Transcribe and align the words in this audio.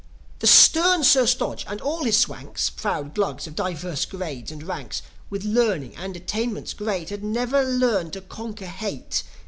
The 0.39 0.47
stern 0.47 1.03
Sir 1.03 1.27
Stodge 1.27 1.63
and 1.67 1.79
all 1.79 2.05
his 2.05 2.17
Swanks 2.17 2.71
Proud 2.71 3.13
Glugs 3.13 3.45
of 3.45 3.53
divers 3.55 4.05
grades 4.07 4.51
and 4.51 4.63
ranks, 4.63 5.03
With 5.29 5.43
learning 5.45 5.95
and 5.95 6.17
attainments 6.17 6.73
great 6.73 7.11
Had 7.11 7.23
never 7.23 7.63
learned 7.63 8.13
to 8.13 8.21
conquer 8.21 8.65
hate. 8.65 9.21